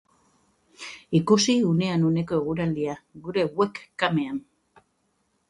Ikusi 1.19 1.55
unean 1.73 2.07
uneko 2.09 2.39
eguraldia, 2.41 2.97
gure 3.29 3.45
webcamean. 3.61 4.43